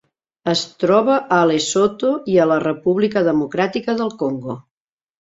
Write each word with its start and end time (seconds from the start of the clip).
Es 0.53 0.63
troba 0.83 1.17
a 1.37 1.39
Lesotho 1.51 2.11
i 2.33 2.41
a 2.41 2.49
la 2.55 2.59
República 2.67 3.27
Democràtica 3.31 4.01
del 4.05 4.15
Congo. 4.27 4.61